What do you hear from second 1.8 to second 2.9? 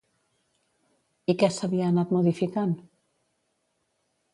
anat modificant?